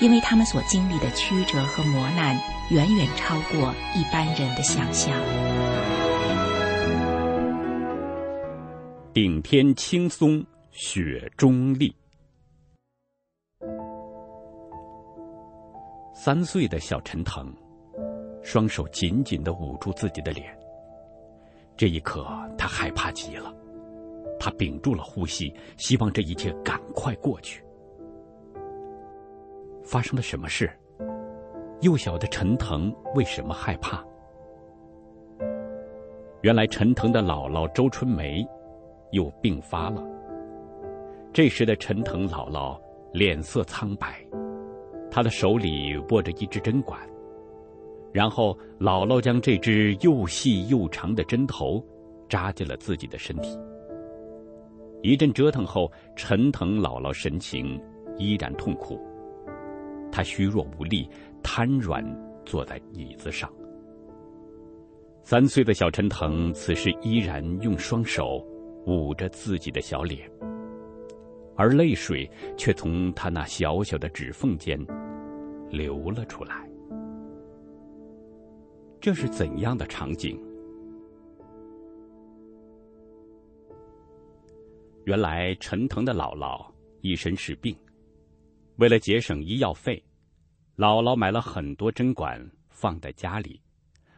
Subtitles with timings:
[0.00, 2.36] 因为他们所经历的曲折和磨难。
[2.68, 5.16] 远远超过一般人的想象。
[9.14, 11.94] 顶天青松，雪中立。
[16.12, 17.54] 三岁的小陈腾，
[18.42, 20.52] 双手紧紧的捂住自己的脸。
[21.76, 22.26] 这一刻，
[22.58, 23.54] 他害怕极了，
[24.40, 27.62] 他屏住了呼吸，希望这一切赶快过去。
[29.86, 30.68] 发生了什么事？
[31.80, 34.04] 幼小的陈腾为什么害怕？
[36.42, 38.44] 原来陈腾的姥姥周春梅
[39.12, 40.04] 又病发了。
[41.32, 42.76] 这时的陈腾姥姥
[43.12, 44.16] 脸色苍白，
[45.08, 47.00] 她的手里握着一支针管，
[48.12, 51.80] 然后姥姥将这支又细又长的针头
[52.28, 53.56] 扎进了自己的身体。
[55.02, 57.80] 一阵折腾后，陈腾姥姥神情
[58.18, 58.98] 依然痛苦。
[60.10, 61.08] 他虚弱无力，
[61.42, 62.04] 瘫软
[62.44, 63.52] 坐在椅子上。
[65.22, 68.46] 三岁的小陈腾此时依然用双手
[68.86, 70.30] 捂着自己的小脸，
[71.56, 74.78] 而泪水却从他那小小的指缝间
[75.68, 76.68] 流了出来。
[79.00, 80.40] 这是怎样的场景？
[85.04, 86.66] 原来陈腾的姥姥
[87.00, 87.76] 一身是病。
[88.76, 90.02] 为了节省医药费，
[90.76, 93.60] 姥姥买了很多针管放在家里。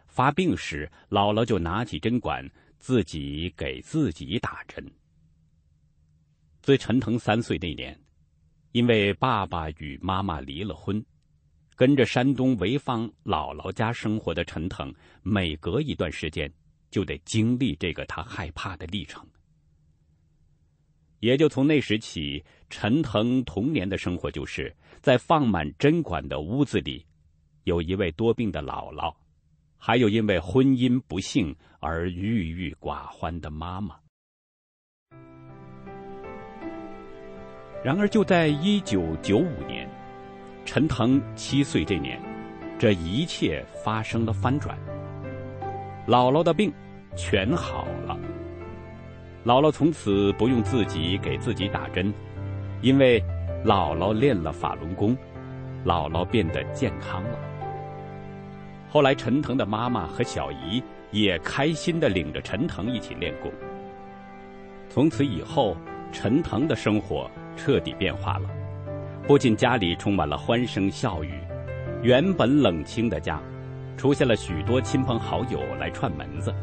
[0.06, 2.44] 发病时，姥姥就拿起针管
[2.78, 4.84] 自己给自己打针。
[6.60, 7.98] 自陈腾三岁那年，
[8.72, 11.02] 因为爸爸与妈妈离了婚，
[11.76, 16.52] 跟着山东潍坊姥姥家生活的陈腾，每隔一段时间
[16.90, 19.24] 就得经历这个他害怕的历程。
[21.20, 27.04] 也就从那时起，陈腾童年的生活就是在放满针管的屋子里，
[27.64, 29.14] 有一位多病的姥姥，
[29.76, 33.96] 还有因为婚姻不幸而郁郁寡欢的妈妈。
[37.84, 39.88] 然而，就在一九九五年，
[40.64, 42.20] 陈腾七岁这年，
[42.78, 44.76] 这一切发生了翻转。
[46.06, 46.72] 姥姥的病
[47.16, 48.18] 全好了。
[49.48, 52.12] 姥姥从此不用自己给自己打针，
[52.82, 53.18] 因为
[53.64, 55.16] 姥姥练了法轮功，
[55.86, 57.38] 姥姥变得健康了。
[58.90, 60.82] 后来，陈腾的妈妈和小姨
[61.12, 63.50] 也开心的领着陈腾一起练功。
[64.90, 65.74] 从此以后，
[66.12, 68.50] 陈腾的生活彻底变化了，
[69.26, 71.32] 不仅家里充满了欢声笑语，
[72.02, 73.40] 原本冷清的家，
[73.96, 76.54] 出现了许多亲朋好友来串门子。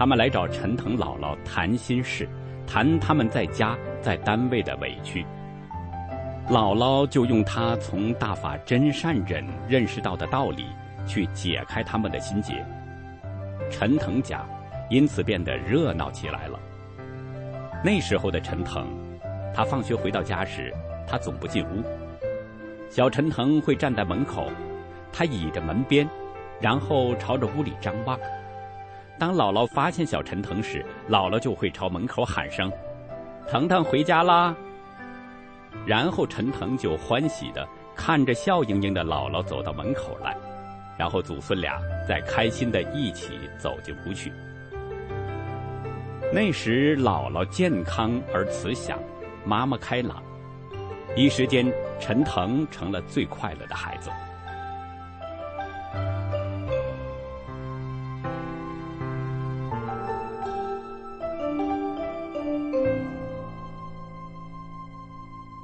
[0.00, 2.26] 他们来找陈腾姥姥谈心事，
[2.66, 5.26] 谈他们在家在单位的委屈。
[6.48, 10.64] 姥姥就用她从大法真善忍认识到的道理，
[11.06, 12.64] 去解开他们的心结。
[13.70, 14.42] 陈腾家
[14.88, 16.58] 因此变得热闹起来了。
[17.84, 18.86] 那时候的陈腾，
[19.54, 20.72] 他放学回到家时，
[21.06, 21.84] 他总不进屋。
[22.88, 24.50] 小陈腾会站在门口，
[25.12, 26.08] 他倚着门边，
[26.58, 28.18] 然后朝着屋里张望。
[29.20, 32.72] 当姥姥发现小陈腾时，姥姥就会朝门口喊声
[33.46, 34.56] ：“腾腾回家啦！”
[35.84, 40.34] 然后陈腾就欢喜的看着笑盈盈的姥姥走到门口来，
[40.96, 44.32] 然后祖孙俩再开心的一起走进屋去。
[46.32, 48.98] 那时姥姥健康而慈祥，
[49.44, 50.22] 妈妈开朗，
[51.14, 51.70] 一时间
[52.00, 54.08] 陈腾成了最快乐的孩子。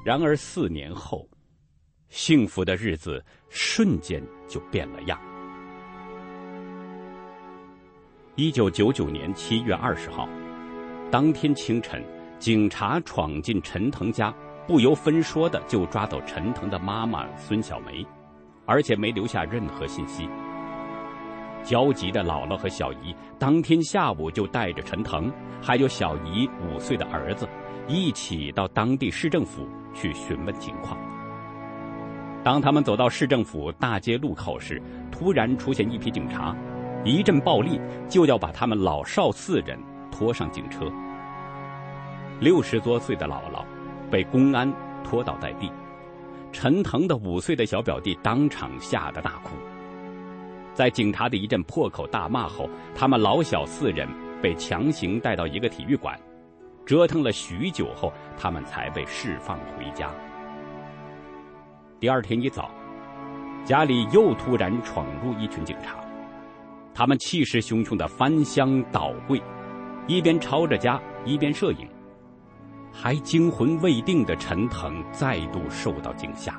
[0.07, 1.29] 然而四年后，
[2.11, 5.19] 幸福的日子瞬间就变了样。
[8.37, 10.29] 一九九九年七月二十号，
[11.11, 12.01] 当天清晨，
[12.39, 14.33] 警察闯进陈腾家，
[14.65, 18.07] 不由分说的就抓走陈腾的妈妈孙小梅，
[18.65, 20.29] 而且没留下任何信息。
[21.65, 27.49] 焦急的姥姥和小姨当天下午就带着陈腾，还有小姨五岁的儿子，
[27.89, 29.67] 一起到当地市政府。
[29.99, 30.99] 去询问情况。
[32.45, 34.79] 当他们走到市政府大街路口时，
[35.11, 36.55] 突然出现一批警察，
[37.03, 39.79] 一阵暴力就要把他们老少四人
[40.13, 40.93] 拖上警车。
[42.39, 43.65] 六十多岁的姥姥
[44.11, 44.71] 被公安
[45.03, 45.73] 拖倒在地，
[46.53, 49.57] 陈腾的五岁的小表弟当场吓得大哭。
[50.75, 54.07] 在警察的一阵破口大骂后，他们老小四人
[54.43, 56.21] 被强行带到一个体育馆，
[56.87, 60.09] 折腾了许久后，他们才被释放回家。
[61.99, 62.71] 第二天一早，
[63.65, 65.97] 家里又突然闯入一群警察，
[66.95, 69.43] 他们气势汹汹的翻箱倒柜，
[70.07, 71.89] 一边抄着家，一边摄影。
[72.93, 76.59] 还惊魂未定的陈腾再度受到惊吓。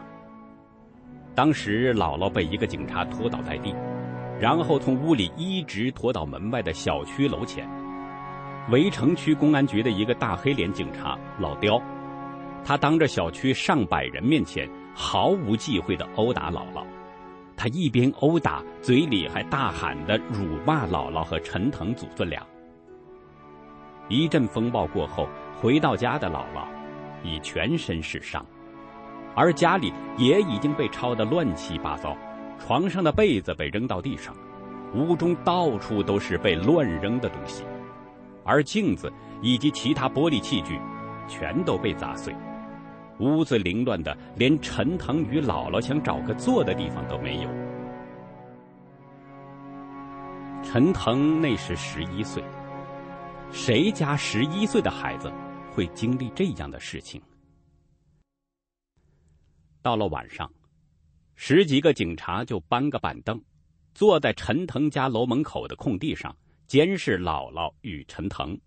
[1.34, 3.74] 当时姥姥被一个警察拖倒在地。
[4.40, 7.68] 然后从屋里一直拖到门外的小区楼前。
[8.70, 11.82] 围城区公安局的一个大黑脸警察老刁，
[12.66, 16.86] 他当着小区上百人面前毫无忌讳地殴打姥姥。
[17.56, 22.46] 他一边殴打，嘴里还大喊的辱骂姥姥和陈腾祖孙俩。
[24.10, 25.30] 一阵风暴过后，
[25.60, 26.68] 回到家的姥姥
[27.24, 28.46] 已全身是伤，
[29.34, 32.16] 而家里也已经被抄得乱七八糟。
[32.60, 34.36] 床上的被子被扔到地上，
[34.94, 37.64] 屋中到处都是被乱扔的东西，
[38.48, 39.12] 而镜子
[39.42, 40.80] 以及其他玻璃器具
[41.28, 42.34] 全都被砸碎，
[43.20, 47.50] 屋子凌乱的连陈腾与姥姥想找个坐的地方都没有。
[50.64, 52.44] 陈腾那时十一岁，
[53.52, 55.32] 谁家十一岁的孩子
[55.72, 57.22] 会经历这样的事情？
[59.82, 60.50] 到了晚上。
[61.40, 63.40] 十几个警察就搬个板凳，
[63.94, 66.36] 坐在陈腾家楼门口的空地上
[66.68, 68.60] 监视姥姥与陈腾。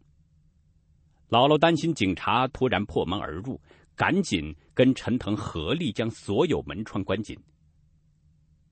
[1.28, 3.60] 姥姥担心警察突然破门而入，
[3.94, 7.38] 赶紧跟陈腾合力将所有门窗关紧。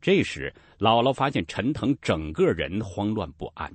[0.01, 3.73] 这时，姥姥发现陈腾整个人慌乱不安，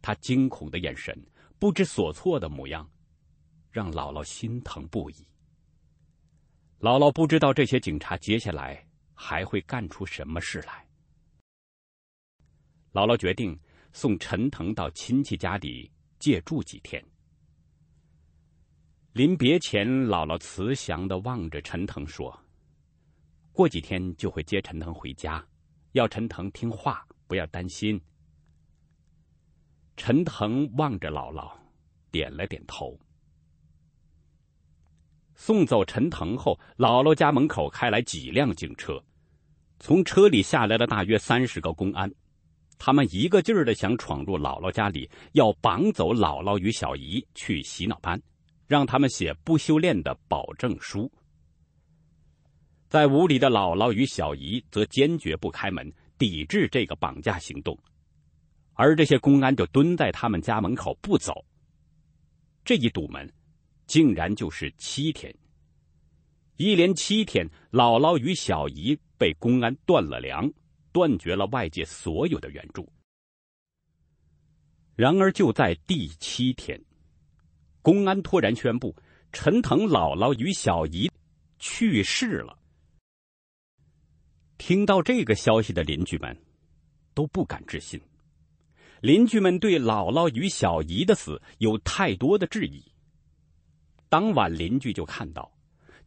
[0.00, 1.14] 他惊恐的眼神、
[1.58, 2.88] 不知所措的模样，
[3.70, 5.14] 让姥姥心疼不已。
[6.80, 8.86] 姥姥不知道这些警察接下来。
[9.18, 10.86] 还会干出什么事来？
[12.92, 13.58] 姥姥决定
[13.96, 17.02] 送陈腾到亲戚家里借住几天。
[19.14, 22.38] 临别前，姥姥慈祥的望着陈腾说
[23.54, 25.42] ：“过几天就会接陈腾回家，
[25.92, 27.98] 要陈腾听话，不要担心。”
[29.96, 31.50] 陈腾望着姥姥，
[32.10, 33.00] 点了点头。
[35.34, 39.02] 送走陈腾后，姥姥家门口开来几辆警车，
[39.78, 42.12] 从车里下来了大约三十个公安，
[42.78, 48.20] 他们一个劲儿的想闯入姥姥家里，要绑走姥姥与小姨去洗脑班，
[48.66, 51.10] 让他们写不修炼的保证书。
[52.88, 57.78] 在屋里的姥姥与小姨则坚决不开门，抵制这个绑架行动，
[58.74, 61.44] 而这些公安就蹲在他们家门口不走。
[62.64, 63.30] 这一堵门。
[63.86, 65.32] 竟然就是七天，
[66.56, 70.52] 一连七天，姥姥与小姨被公安断了粮，
[70.96, 72.90] 断绝了外界所有的援助。
[74.94, 76.82] 然而就在第七天，
[77.82, 78.96] 公安突然宣布，
[79.30, 81.10] 陈腾姥姥与小姨
[81.58, 82.58] 去世了。
[84.56, 86.34] 听到这个消息的邻居们
[87.12, 88.00] 都不敢置信，
[89.02, 92.82] 邻居们对姥姥与小姨的死有太多的质疑。
[94.08, 95.52] 当晚，邻居就看到，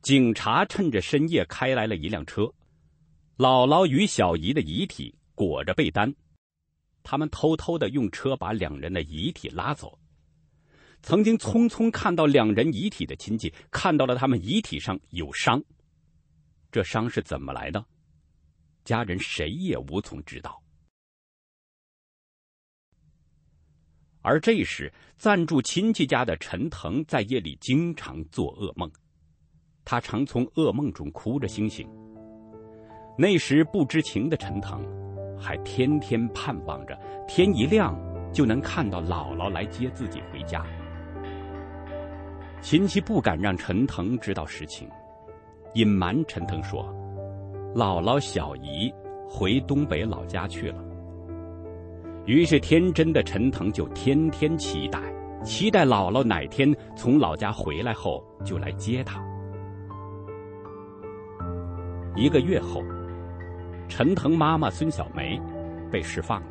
[0.01, 2.51] 警察趁着深夜开来了一辆车，
[3.39, 6.13] 姥姥与小姨的遗体裹着被单，
[7.03, 9.97] 他们偷偷的用车把两人的遗体拉走。
[11.01, 15.63] 曾经匆匆看到两人遗体的亲戚看到了他们遗体上有伤，
[16.69, 17.85] 这伤是怎么来的？
[18.83, 20.61] 家人谁也无从知道。
[24.21, 28.91] 而这时，暂住亲戚家的陈腾在夜里经常做噩梦，
[29.85, 31.87] 他常从噩梦中哭着醒醒。
[33.21, 34.81] 那时不知情的陈腾，
[35.37, 36.97] 还天天盼望着
[37.27, 37.93] 天一亮
[38.31, 40.65] 就能看到姥姥来接自己回家。
[42.61, 44.87] 亲戚不敢让陈腾知道实情，
[45.73, 46.85] 隐瞒陈腾说，
[47.75, 48.89] 姥姥小姨
[49.27, 50.81] 回东北老家去了。
[52.25, 55.01] 于是，天真的陈腾就天天期待，
[55.43, 59.21] 期待姥姥哪天从老家回来后就来接他。
[62.15, 62.81] 一个月后，
[63.89, 65.41] 陈腾妈妈孙小梅
[65.91, 66.47] 被释放了，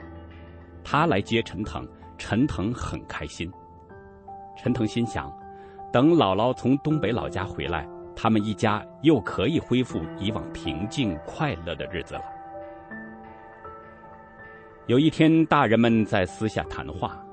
[0.84, 3.50] 她来接陈腾，陈腾很开心。
[4.56, 5.32] 陈腾心想，
[5.92, 12.22] 等姥姥从东北老家回来，他们一家又可以恢复以往平静快乐的日子了。
[14.86, 17.24] 有一天，大人们在私下谈话，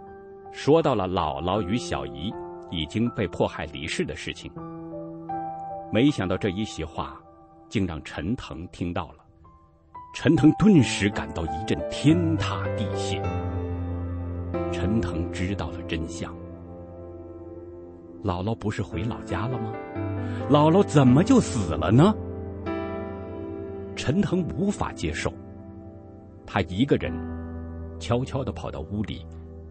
[0.52, 2.32] 说到了姥姥与小姨
[2.70, 4.52] 已经被迫害离世的事情。
[5.92, 7.20] 没想到这一席话，
[7.68, 9.25] 竟让陈腾听到了。
[10.16, 13.22] 陈腾顿时感到一阵天塌地陷。
[14.72, 16.34] 陈腾知道了真相。
[18.24, 19.74] 姥姥不是回老家了吗？
[20.50, 22.16] 姥姥怎么就死了呢？
[23.94, 25.34] 陈腾无法接受，
[26.46, 27.12] 他一个人
[28.00, 29.26] 悄悄的跑到屋里，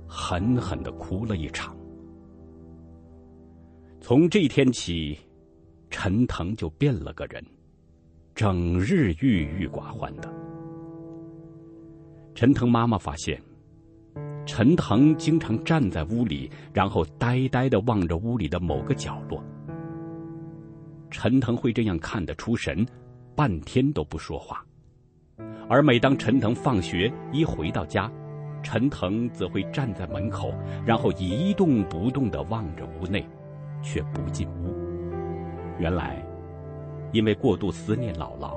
[0.06, 1.74] 狠狠的哭了一场。
[3.98, 5.18] 从这天起，
[5.88, 7.42] 陈腾就变了个人，
[8.34, 10.28] 整日郁郁寡欢的。
[12.34, 13.40] 陈腾妈妈发现。
[14.46, 19.42] 陈腾经常站在屋里，然后呆呆的望着屋里的某个角落。
[21.10, 22.86] 陈腾会这样看得出神，
[23.34, 24.62] 半天都不说话。
[25.68, 28.10] 而每当陈腾放学一回到家，
[28.62, 30.52] 陈腾则会站在门口，
[30.84, 33.26] 然后一动不动的望着屋内，
[33.82, 34.74] 却不进屋。
[35.78, 36.23] 原来，
[37.14, 38.56] 因为过度思念姥姥，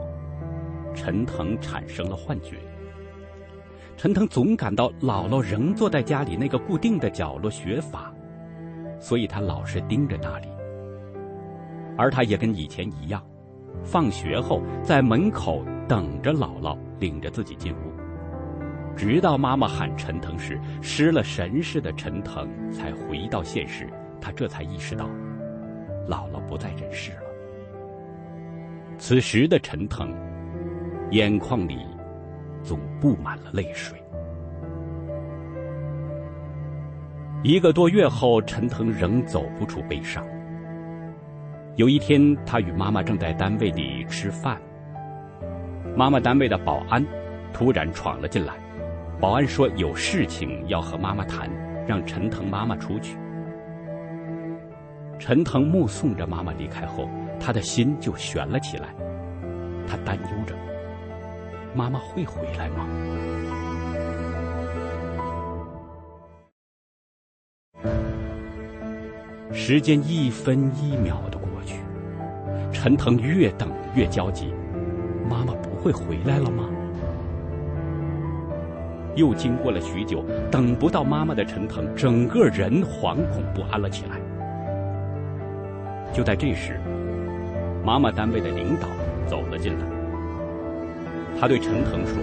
[0.96, 2.58] 陈腾产生了幻觉。
[3.96, 8.12] 陈腾总感到姥姥仍坐在家里那个固定的角落学法，
[9.00, 10.48] 所以他老是盯着那里。
[11.96, 13.24] 而他也跟以前一样，
[13.84, 23.88] 放学后在门口等着姥姥领着自己进屋，直到妈妈喊陈腾时，失了神似的陈腾才回到现实。
[24.20, 25.06] 他这才意识到，
[26.10, 27.27] 姥姥不在人世了。
[28.98, 30.14] 此时的陈腾，
[31.12, 31.78] 眼眶里。
[32.64, 33.98] 总布满了泪水。
[37.44, 40.26] 一个多月后，陈腾仍走不出悲伤。
[41.78, 44.60] 有一天，他与妈妈正在单位里吃饭，
[45.96, 47.06] 妈妈单位的保安
[47.54, 48.56] 突然闯了进来。
[49.18, 51.50] 保安说有事情要和妈妈谈，
[51.88, 53.18] 让陈腾妈妈出去。
[55.18, 57.08] 陈腾目送着妈妈离开后，
[57.40, 58.94] 他的心就悬了起来，
[59.88, 60.56] 他担忧着。
[61.74, 62.88] 妈妈会回来吗？
[69.54, 71.80] 时间一分一秒的过去，
[72.72, 74.54] 陈腾越等越焦急。
[75.30, 76.70] 妈妈不会回来了吗？
[79.16, 84.20] 又经过了许久，等不到妈妈的陈腾，整个人惶恐不安了起来。
[86.14, 86.80] 就在这时，
[87.88, 88.90] 妈妈单位的领导
[89.30, 89.86] 走了进来。
[91.40, 92.18] 他对陈腾说：“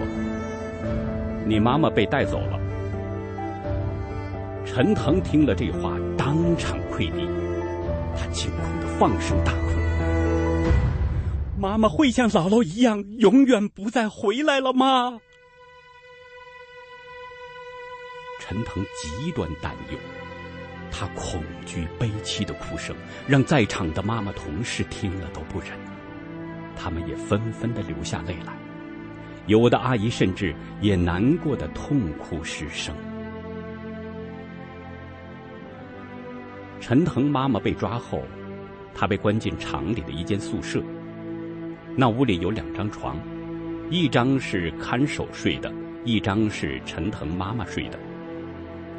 [1.49, 2.61] 你妈妈被带走了。”
[4.67, 7.27] 陈腾听了这话，当场跪地，
[8.15, 9.59] 他惊恐的放声大哭
[11.59, 15.19] ：“妈妈会像姥姥一样，永远不再回来了吗？”
[18.39, 19.97] 陈腾极端担忧，
[20.97, 22.95] 他恐惧悲戚的哭声，
[23.27, 25.71] 让在场的妈妈同事听了都不忍，
[26.77, 28.53] 他们也纷纷的流下泪来。
[29.49, 32.95] 有的阿姨甚至也难过的痛哭失声。
[36.81, 38.23] 陈腾妈妈被抓后，
[38.95, 40.81] 她被关进厂里的一间宿舍。
[41.97, 43.19] 那屋里有两张床，
[43.91, 45.73] 一张是看守睡的，
[46.05, 47.99] 一张是陈腾妈妈睡的。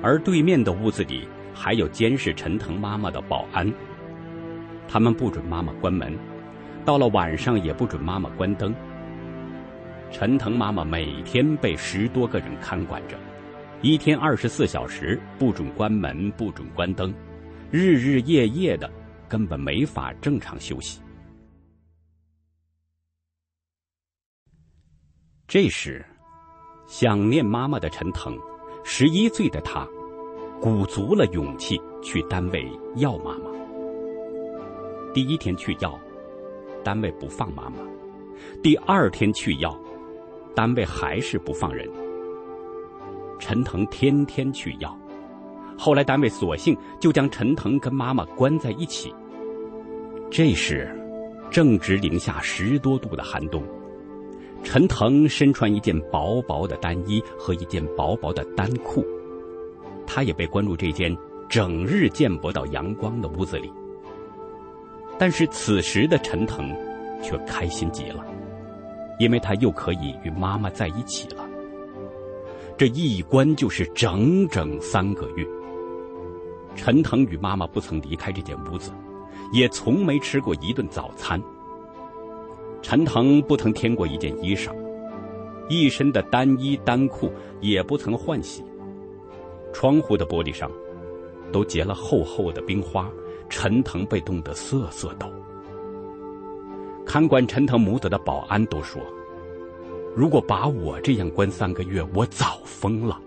[0.03, 3.71] 而对面的屋子里还有监视陈腾妈妈的保安。
[4.87, 6.15] 他们不准妈妈关门，
[6.85, 8.75] 到了晚上也不准妈妈关灯。
[10.11, 13.17] 陈腾妈妈每天被十多个人看管着，
[13.81, 17.13] 一天二十四小时不准关门，不准关灯，
[17.71, 18.89] 日日夜夜的，
[19.27, 21.01] 根本没法正常休息。
[25.47, 26.05] 这时，
[26.87, 28.37] 想念妈妈的陈腾，
[28.83, 29.87] 十一岁的他，
[30.65, 33.51] 鼓足了勇气去单位要妈妈。
[35.13, 35.95] 第一天去要，
[36.83, 37.75] 单位不放妈妈；
[38.63, 39.79] 第二天去要。
[40.55, 41.87] 单位还是不放人，
[43.37, 44.97] 陈腾天天去要，
[45.77, 49.13] 后来单位索性就将陈腾跟妈妈关在一起。
[50.31, 50.89] 这时，
[51.51, 53.61] 正值零下十多度的寒冬，
[54.63, 59.05] 陈腾身穿一件薄薄的单衣和一件薄薄的单裤，
[60.15, 61.13] 他也被关入这间
[61.49, 63.69] 整日见不到阳光的屋子里。
[65.19, 66.73] 但是此时的陈腾
[67.21, 68.25] 却开心极了。
[69.19, 71.45] 因为他又可以与妈妈在一起了。
[72.77, 75.45] 这一关就是整整三个月。
[76.75, 78.91] 陈腾与妈妈不曾离开这间屋子，
[79.53, 81.41] 也从没吃过一顿早餐。
[82.81, 84.69] 陈腾不曾添过一件衣裳，
[85.69, 87.31] 一身的单衣单裤
[87.61, 88.63] 也不曾换洗。
[89.75, 90.71] 窗户的玻璃上
[91.51, 93.11] 都结了厚厚的冰花，
[93.49, 95.29] 陈腾被冻得瑟瑟抖。
[97.05, 99.01] 看管陈腾母子的保安都说
[100.15, 103.21] ：“如果把我这样关三个月，我早疯了。”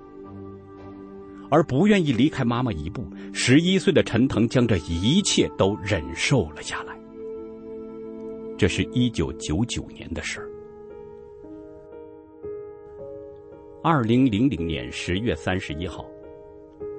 [1.51, 6.99] 而不愿意离开妈妈一步，十一岁的陈腾将这一切都忍受了下来。
[8.57, 10.49] 这是一九九九年的事儿。
[13.83, 16.05] 二零零零年十月三十一号，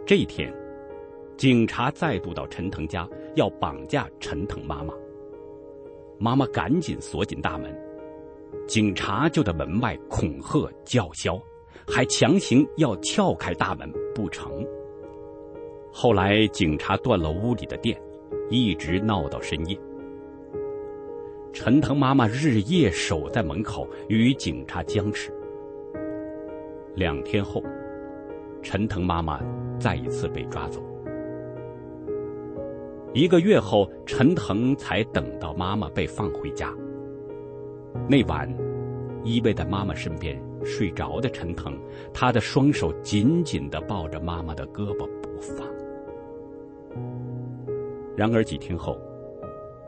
[0.09, 0.51] 这一天，
[1.37, 4.91] 警察再度到陈腾家要绑架陈腾妈妈。
[6.17, 7.71] 妈妈赶紧锁紧大门，
[8.67, 11.39] 警察就在门外恐吓叫嚣，
[11.87, 14.65] 还强行要撬开大门不成。
[15.91, 17.95] 后来警察断了屋里的电，
[18.49, 19.79] 一直闹到深夜。
[21.53, 25.31] 陈腾妈妈日夜守在门口与警察僵持。
[26.95, 27.61] 两天后，
[28.63, 29.39] 陈腾妈妈
[29.79, 30.83] 再一次被抓走。
[33.13, 36.71] 一个月后，陈腾才等到妈妈被放回家。
[38.07, 38.47] 那晚，
[39.23, 41.73] 依偎在妈妈身边睡着的陈腾，
[42.13, 45.67] 他的双手紧紧的抱着妈妈的胳膊不放。
[48.15, 48.99] 然而几天后，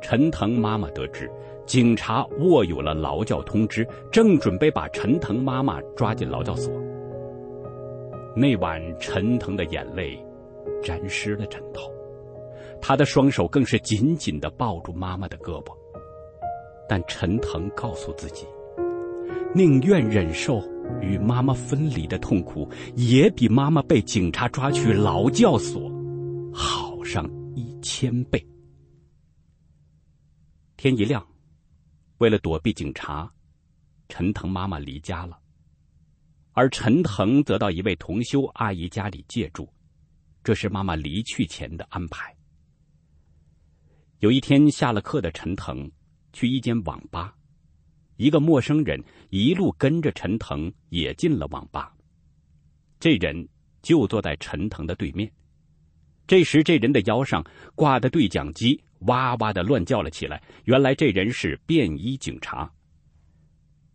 [0.02, 1.30] 陈腾妈妈得知。
[1.68, 6.74] 警察握有了劳教通知，正准备把陈腾妈妈抓进劳教所。
[8.36, 10.18] 那晚，陈腾的眼泪
[10.82, 11.92] 沾湿了枕头，
[12.82, 15.76] 他的双手更是紧紧的抱住妈妈的胳膊。
[16.88, 18.46] 但陈腾告诉自己，
[19.54, 20.62] 宁愿忍受
[21.02, 25.92] 与妈妈分离的痛苦，也比妈妈被警察抓去劳教所
[26.54, 28.46] 好上一千倍。
[30.78, 31.26] 天一亮。
[32.18, 33.32] 为了躲避警察，
[34.08, 35.40] 陈腾妈妈离家了，
[36.54, 39.68] 而陈腾则到一位同修阿姨家里借住，
[40.44, 42.36] 这是妈妈离去前的安排。
[44.20, 45.90] 有一天下了课的陈腾
[46.34, 47.36] 去一间网吧，
[48.18, 51.96] 一个陌生人一路跟着陈腾也进了网吧，
[53.00, 53.48] 这人
[53.82, 55.32] 就坐在陈腾的对面。
[56.28, 57.44] 这时，这人的腰上
[57.76, 60.42] 挂的对讲机哇哇的乱叫了起来。
[60.66, 62.72] 原来，这人是便衣警察。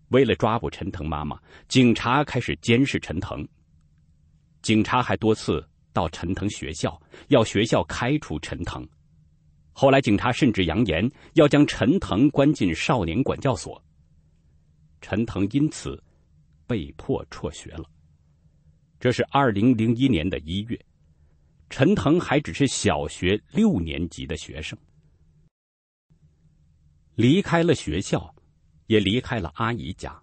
[0.08, 3.46] 为了抓捕陈腾妈妈，警察开始监视陈腾。
[4.62, 8.86] 警察还多次到陈腾学校，要学校开除陈腾。
[9.72, 13.82] 后来，警察甚至扬言要将陈腾关进少年管教所。
[15.00, 16.02] 陈腾因此
[16.66, 17.84] 被迫辍学了。
[18.98, 20.80] 这是二零零一年的一月。
[21.68, 24.78] 陈腾还只是小学六年级的学生，
[27.16, 28.32] 离开了学校，
[28.86, 30.16] 也离开了阿姨家。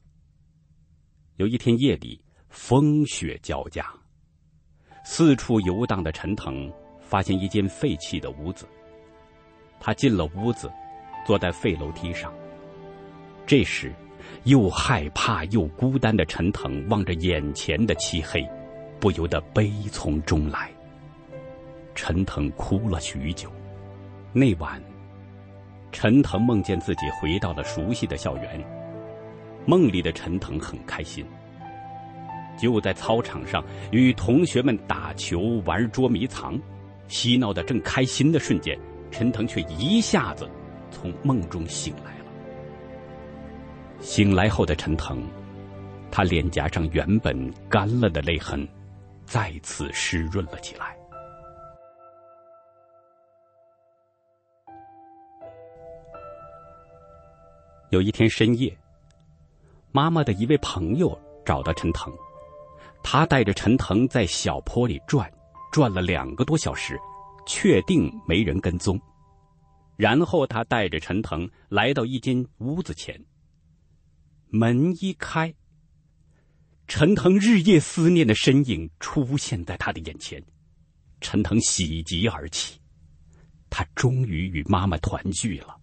[1.38, 3.86] 有一天夜里，风雪交加，
[5.04, 6.72] 四处游荡的陈腾
[7.02, 8.68] 发现一间废弃的屋子。
[9.80, 10.72] 他进了屋子，
[11.26, 12.34] 坐在废楼梯上。
[13.46, 13.94] 这时，
[14.46, 18.48] 又害怕又孤单的陈腾望着眼前的漆黑，
[19.00, 20.72] 不由得悲从中来。
[21.96, 23.52] 陈腾哭了许久。
[24.32, 24.82] 那晚，
[25.94, 28.62] 陈腾梦见自己回到了熟悉的校园。
[29.66, 31.26] 梦里的陈腾很开心，
[32.58, 36.60] 就在操场上与同学们打球、玩捉迷藏，
[37.08, 38.78] 嬉闹的正开心的瞬间，
[39.10, 40.50] 陈腾却一下子
[40.92, 42.26] 从梦中醒来了。
[44.02, 45.24] 醒来后的陈腾，
[46.12, 48.68] 他脸颊上原本干了的泪痕，
[49.26, 50.98] 再次湿润了起来。
[57.94, 58.76] 有一天深夜，
[59.92, 62.12] 妈妈的一位朋友找到陈腾，
[63.04, 65.32] 他带着陈腾在小坡里转，
[65.72, 66.98] 转了两个多小时，
[67.46, 69.00] 确定没人跟踪。
[69.96, 73.24] 然后他带着陈腾来到一间屋子前，
[74.50, 75.54] 门一开，
[76.88, 80.44] 陈腾日夜思念的身影出现在他的眼前，
[81.22, 82.82] 陈腾喜极而泣，
[83.70, 85.78] 他终于与妈妈团聚了。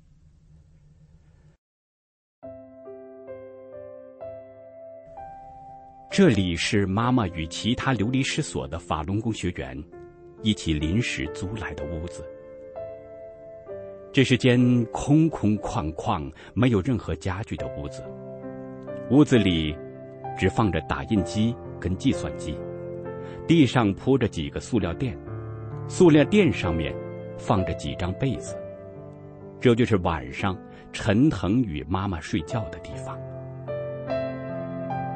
[6.10, 9.80] 这里是妈妈与其他流离失所的法轮功学员
[10.42, 12.28] 一起临时租来的屋子。
[14.12, 18.02] 这是间空空旷旷、没有任何家具的屋子。
[19.12, 19.72] 屋子里
[20.36, 22.58] 只放着打印机跟计算机，
[23.46, 25.16] 地上铺着几个塑料垫，
[25.86, 26.92] 塑料垫上面
[27.38, 28.56] 放着几张被子，
[29.60, 30.58] 这就是晚上
[30.92, 33.16] 陈腾与妈妈睡觉的地方。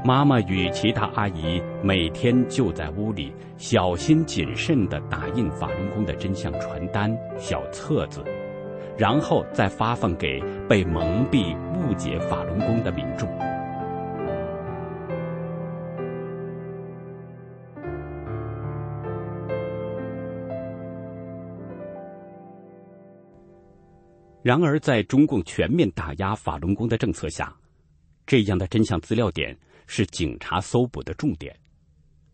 [0.06, 8.22] 妈妈与其他阿姨每天就在屋里小心谨慎地打印法轮功的真相传单、小册子，
[8.98, 10.38] 然后再发放给
[10.68, 13.26] 被蒙蔽、误解法轮功的民众。
[24.42, 27.56] 然而，在中共全面打压法轮功的政策下，
[28.26, 29.56] 这样的真相资料点。
[29.86, 31.58] 是警察搜捕的重点，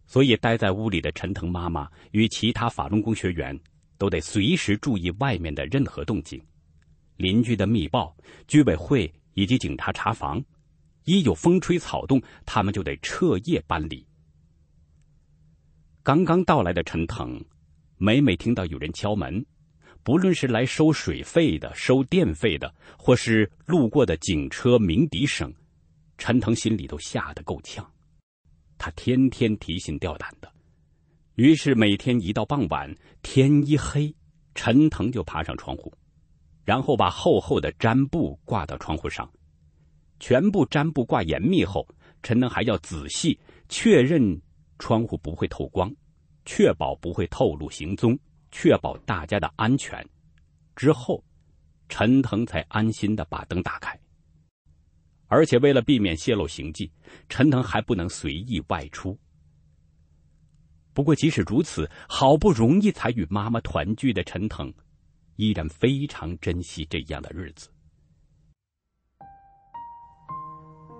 [0.06, 3.58] 所以待在屋里的陈腾妈妈与其他法轮功学员
[3.98, 6.40] 都得随时注意外面的任何动静。
[7.16, 10.42] 邻居的密报、居委会以及警察查房，
[11.04, 14.06] 一有风吹草动，他们就得彻夜搬离。
[16.02, 17.44] 刚刚到来的陈腾，
[17.98, 19.44] 每每听到有人敲门，
[20.02, 25.52] 不论是来收水费的、收电费的，或是路过的警车鸣笛声。
[26.20, 27.90] 陈腾心里都吓得够呛，
[28.76, 30.52] 他天天提心吊胆的，
[31.37, 34.14] 于是每天一到傍晚，天一黑，
[34.54, 35.90] 陈腾就爬上窗户，
[36.62, 39.28] 然后把厚厚的毡布挂到窗户上，
[40.20, 41.88] 全部毡布挂严密后，
[42.22, 44.38] 陈腾还要仔细确认
[44.78, 45.90] 窗户不会透光，
[46.44, 48.16] 确保不会透露行踪，
[48.50, 50.06] 确保大家的安全，
[50.76, 51.24] 之后，
[51.88, 53.98] 陈腾才安心的把灯打开。
[55.30, 56.90] 而且为了避免泄露行迹，
[57.28, 59.16] 陈腾还不能随意外出。
[60.92, 64.74] 不过即使如此，好不容易才与妈妈团聚的陈腾，
[65.36, 67.70] 依然非常珍惜这样的日子。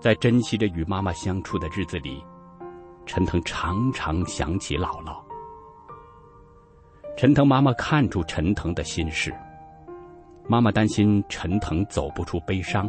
[0.01, 2.23] 在珍惜着与妈妈相处的日子里，
[3.05, 5.21] 陈腾常常想起姥姥。
[7.17, 9.35] 陈腾妈妈看出陈腾的心事，
[10.49, 12.89] 妈妈担心陈腾走不出悲伤。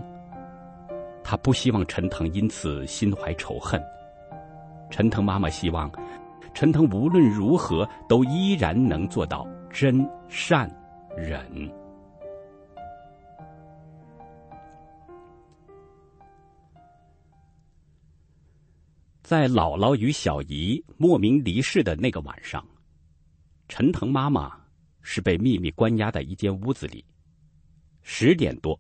[1.24, 3.82] 他不希望陈腾因此心怀仇恨。
[4.90, 5.92] 陈腾妈妈希望，
[6.54, 10.70] 陈腾无论如何都依然能做到真善
[11.16, 11.72] 忍。
[19.22, 22.62] 在姥姥与小姨莫名离世的那个晚上，
[23.70, 24.60] 陈腾妈妈
[25.02, 27.06] 是被秘密关押在一间屋子里。
[28.02, 28.78] 十点多，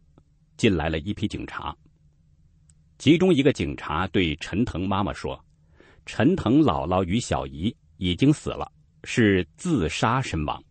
[0.57, 1.73] 进来了一批警察。
[3.01, 5.43] 其中一个警察对陈腾妈妈说
[6.05, 8.71] ：“陈腾姥姥与小姨已经死了，
[9.05, 10.63] 是自杀身亡。”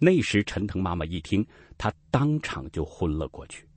[0.00, 3.68] 那时，陈腾妈妈一听，她当场就昏了过去。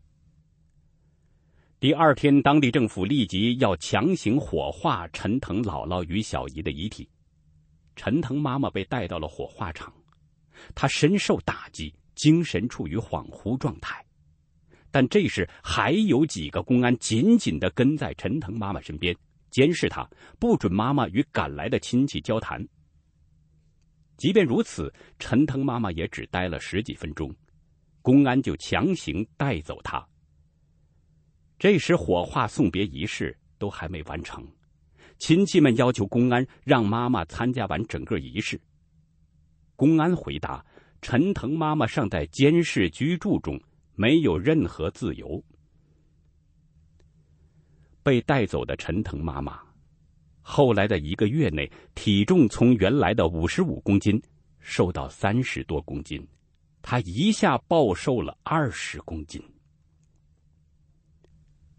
[1.82, 7.10] 第二天，当地政府立即要强行火化陈腾姥姥与小姨的遗体，
[7.98, 9.94] 陈腾妈妈被带到了火化场，
[10.74, 14.02] 她深受打击，精神处于恍惚状态。
[14.94, 19.18] 但这时还有几个公安紧紧的跟在陈腾妈妈身边，
[19.50, 20.08] 监视她，
[20.40, 22.64] 不准妈妈与赶来的亲戚交谈。
[24.18, 27.36] 即便如此，陈腾妈妈也只待了十几分钟，
[28.04, 30.08] 公安就强行带走她。
[31.58, 34.48] 这时火化送别仪式都还没完成，
[35.18, 38.62] 亲戚们要求公安让妈妈参加完整个仪式。
[39.76, 40.64] 公安回答：
[41.02, 43.60] 陈腾妈妈尚在监视居住中。
[43.96, 45.44] 没有任何自由。
[48.02, 49.60] 被带走的陈腾妈妈，
[50.42, 54.22] 后来的一个月内，体重从原来的五十五公斤
[54.60, 56.28] 瘦到三十多公斤，
[56.82, 59.42] 她一下暴瘦了二十公斤。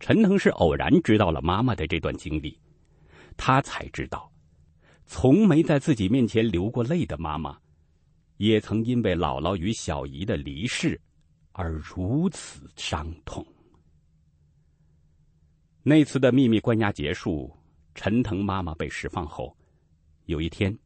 [0.00, 2.58] 陈腾是偶然知道了妈妈的这段经历，
[3.36, 4.30] 他才知道，
[5.06, 7.58] 从没在自己面前流过泪的妈妈，
[8.36, 11.00] 也曾因为姥姥与小姨的离世。
[11.54, 13.44] 而如此伤痛。
[15.82, 17.50] 那次的秘密关押结束，
[17.94, 19.56] 陈腾妈妈被释放后，
[20.26, 20.76] 有一天，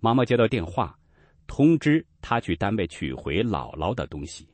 [0.00, 0.98] 妈妈接到电话，
[1.46, 4.48] 通知她去单位取回姥姥的东西。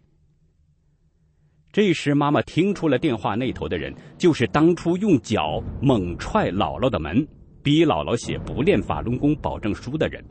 [1.70, 7.26] 这时，妈妈听出了电话那头的人就是当初用脚猛踹姥姥的门，
[7.62, 10.24] 逼姥姥写不练法轮功保证书的人。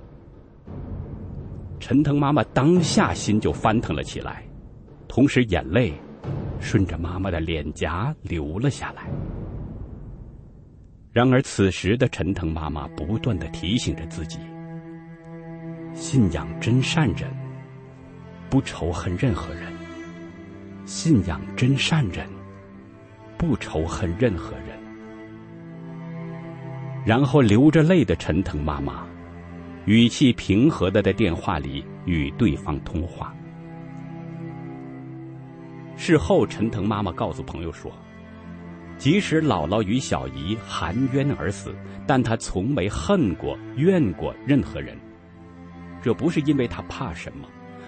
[1.79, 4.46] 陈腾妈妈当下心就翻腾了起来。
[5.07, 5.93] 同时，眼泪
[6.59, 9.03] 顺着妈妈的脸颊流了下来。
[11.11, 14.37] 然而，此时的陈腾妈妈不断的提醒着自己：
[15.93, 17.29] 信仰真善人，
[18.49, 19.71] 不仇恨任何人；
[20.85, 22.27] 信仰真善人，
[23.37, 24.77] 不仇恨任何人。
[27.05, 29.07] 然后，流着泪的陈腾妈妈，
[29.85, 33.33] 语气平和的在电话里与对方通话。
[35.97, 37.91] 事后，陈腾妈妈告诉朋友说
[38.99, 44.95] ：“即使姥姥与小姨含冤而死，但她从没恨过、怨过任何人。
[46.01, 47.47] 这不是因为她怕什么，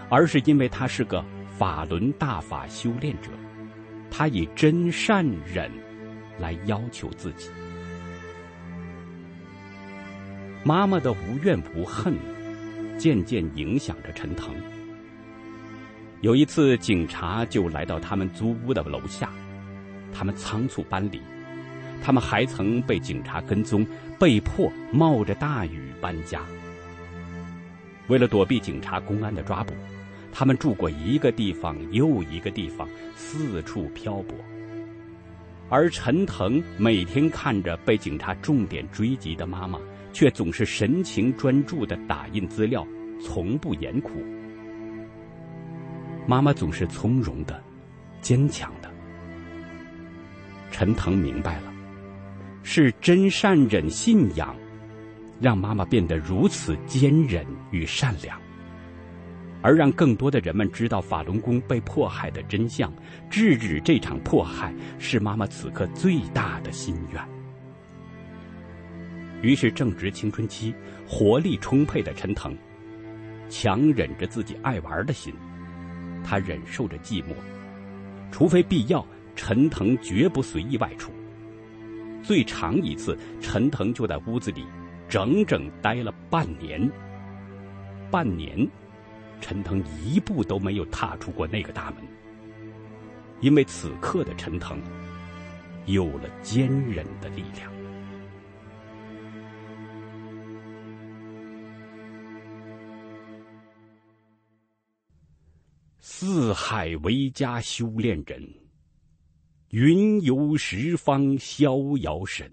[0.10, 1.24] 而是因为她是个
[1.58, 3.30] 法轮大法修炼者，
[4.10, 5.72] 她以真善忍
[6.40, 7.50] 来要求自己。”
[10.66, 12.18] 妈妈的无怨无恨，
[12.98, 14.54] 渐渐影响着陈腾。
[16.22, 19.30] 有一次，警察就来到他们租屋的楼下，
[20.14, 21.22] 他们仓促搬离。
[22.04, 23.88] 他们还曾被警察跟踪，
[24.20, 26.42] 被迫冒着大雨搬家。
[28.08, 29.74] 为了躲避警察、公安的抓捕，
[30.34, 34.36] 他们住过一个地方又一个地方，四处漂泊。
[35.70, 39.80] 而陈腾每天看着被警察重点追击的妈妈，
[40.12, 42.86] 却总是神情专注的打印资料，
[43.24, 44.12] 从不言苦。
[46.30, 47.60] 妈妈总是从容的、
[48.22, 48.92] 坚强的。
[50.70, 51.74] 陈腾明白了，
[52.62, 54.56] 是真善忍信仰，
[55.42, 58.40] 让妈妈变得如此坚忍与善良，
[59.64, 62.94] 而让更多的人们知道法轮功被迫害的真相，
[63.28, 67.20] 制止这场迫害，是妈妈此刻最大的心愿。
[69.42, 70.76] 于是，正值青春期、
[71.08, 72.56] 活力充沛的陈腾，
[73.50, 75.34] 强忍着自己爱玩的心。
[76.24, 77.34] 他忍受着寂寞，
[78.32, 79.06] 除非必要，
[79.36, 81.12] 陈腾绝不随意外出。
[82.22, 84.66] 最长一次，陈腾就在屋子里
[85.08, 86.90] 整整待了半年。
[88.12, 88.68] 半年，
[89.40, 91.98] 陈腾一步都没有踏出过那个大门，
[93.40, 94.80] 因为此刻的陈腾
[95.86, 97.69] 有了坚韧的力量。
[106.02, 108.42] 四海为家修炼人，
[109.72, 112.50] 云游十方逍遥神。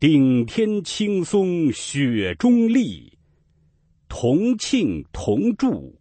[0.00, 3.16] 顶天青松雪中立，
[4.08, 5.96] 同庆同祝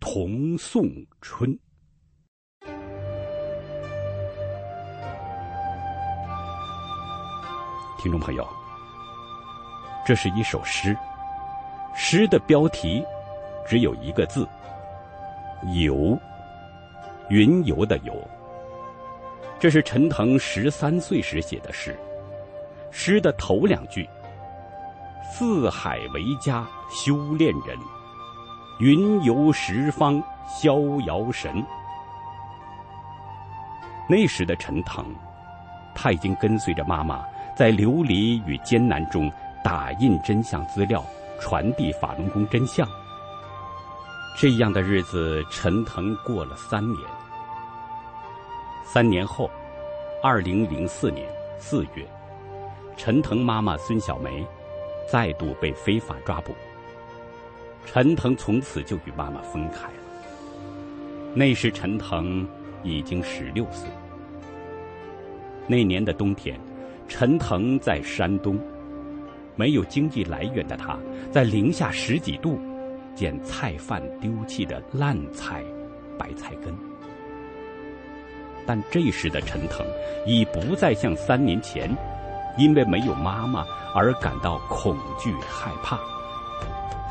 [0.00, 1.56] 同送春。
[7.96, 8.46] 听众朋友，
[10.04, 10.96] 这是一首诗，
[11.94, 13.04] 诗的标题
[13.68, 14.44] 只有一个字。
[15.74, 16.18] 游，
[17.28, 18.12] 云游的游。
[19.58, 21.98] 这是陈腾十三岁时写的诗。
[22.90, 24.08] 诗的头两句
[25.30, 27.76] ：“四海为家修炼人，
[28.80, 31.62] 云游十方逍遥神。”
[34.08, 35.04] 那时的陈腾，
[35.94, 39.30] 他已经跟随着妈妈，在流离与艰难中
[39.62, 41.04] 打印真相资料，
[41.40, 42.88] 传递法轮功真相。
[44.40, 47.02] 这样的日子，陈腾过了三年。
[48.84, 49.50] 三年后，
[50.22, 52.06] 二零零四年四月，
[52.96, 54.46] 陈腾妈妈孙小梅
[55.10, 56.54] 再度被非法抓捕。
[57.84, 59.94] 陈腾从此就与妈妈分开了。
[61.34, 62.46] 那时，陈腾
[62.84, 63.88] 已经十六岁。
[65.66, 66.60] 那年的冬天，
[67.08, 68.56] 陈腾在山东，
[69.56, 70.96] 没有经济来源的他，
[71.32, 72.60] 在零下十几度。
[73.18, 75.60] 捡菜贩丢弃的烂菜、
[76.16, 76.72] 白菜根，
[78.64, 79.84] 但这时的陈腾
[80.24, 81.90] 已不再像三年前，
[82.56, 85.98] 因为没有妈妈而感到恐惧害怕。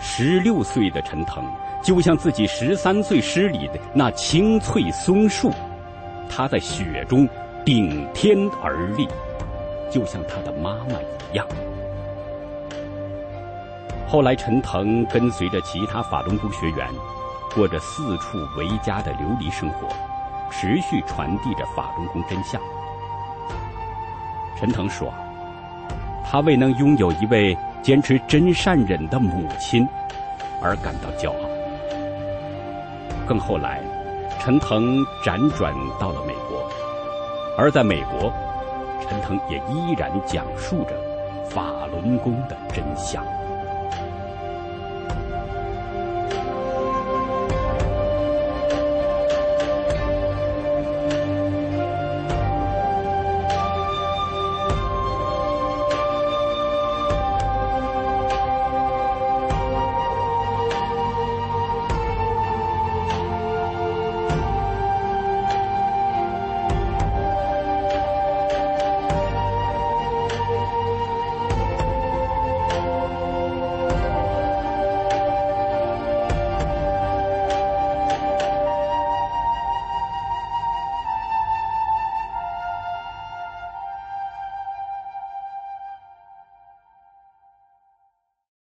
[0.02, 1.44] 十六岁的陈腾
[1.84, 5.52] 就像自己十三岁诗里的那青翠松树，
[6.30, 7.28] 他在雪中
[7.66, 9.06] 顶天而立，
[9.92, 11.46] 就像他的妈妈一样。
[14.10, 16.88] 后来，陈腾跟随着其他法轮功学员，
[17.54, 19.86] 过着四处为家的流离生活，
[20.50, 22.60] 持续传递着法轮功真相。
[24.58, 25.14] 陈腾说
[26.24, 29.86] ：“他为能拥有一位坚持真善忍的母亲
[30.62, 31.50] 而感到骄傲。”
[33.28, 33.84] 更后来，
[34.40, 36.66] 陈腾辗转到了美国，
[37.58, 38.32] 而在美国，
[39.02, 40.98] 陈腾也依然讲述着
[41.50, 43.22] 法轮功的真相。